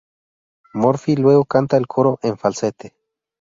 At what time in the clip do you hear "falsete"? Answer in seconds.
2.35-2.95